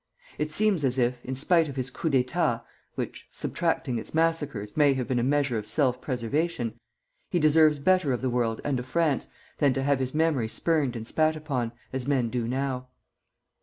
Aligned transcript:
It 0.39 0.51
seems 0.51 0.83
as 0.83 0.97
if, 0.97 1.23
in 1.23 1.35
spite 1.35 1.67
of 1.69 1.75
his 1.75 1.91
coup 1.91 2.09
d'état 2.09 2.63
(which, 2.95 3.27
subtracting 3.31 3.99
its 3.99 4.15
massacres, 4.15 4.75
may 4.75 4.95
have 4.95 5.07
been 5.07 5.19
a 5.19 5.23
measure 5.23 5.59
of 5.59 5.67
self 5.67 6.01
preservation), 6.01 6.73
he 7.29 7.37
deserves 7.37 7.77
better 7.77 8.11
of 8.11 8.23
the 8.23 8.29
world 8.31 8.61
and 8.63 8.79
of 8.79 8.87
France 8.87 9.27
than 9.59 9.73
to 9.73 9.83
have 9.83 9.99
his 9.99 10.15
memory 10.15 10.47
spurned 10.47 10.95
and 10.95 11.05
spat 11.05 11.35
upon, 11.35 11.71
as 11.93 12.07
men 12.07 12.31
do 12.31 12.47
now. 12.47 12.87